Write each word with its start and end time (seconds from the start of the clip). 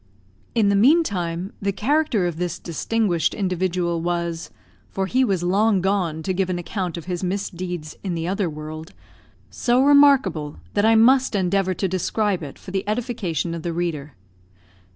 In 0.55 0.69
the 0.69 0.75
meantime, 0.75 1.53
the 1.61 1.71
character 1.71 2.25
of 2.25 2.37
this 2.37 2.57
distinguished 2.57 3.35
individual 3.35 4.01
was 4.01 4.49
for 4.89 5.05
he 5.05 5.23
was 5.23 5.43
long 5.43 5.79
gone 5.79 6.23
to 6.23 6.33
give 6.33 6.49
an 6.49 6.57
account 6.57 6.97
of 6.97 7.05
his 7.05 7.23
misdeeds 7.23 7.95
in 8.03 8.15
the 8.15 8.27
other 8.27 8.49
world 8.49 8.93
so 9.51 9.83
remarkable, 9.83 10.57
that 10.73 10.85
I 10.85 10.95
must 10.95 11.35
endeavour 11.35 11.75
to 11.75 11.87
describe 11.87 12.41
it 12.41 12.57
for 12.57 12.71
the 12.71 12.83
edification 12.89 13.53
of 13.53 13.61
the 13.61 13.73
reader. 13.73 14.15